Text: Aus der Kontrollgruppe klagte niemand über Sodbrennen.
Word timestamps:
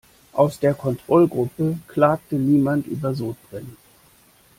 Aus 0.33 0.59
der 0.59 0.73
Kontrollgruppe 0.73 1.77
klagte 1.87 2.35
niemand 2.37 2.87
über 2.87 3.13
Sodbrennen. 3.13 3.77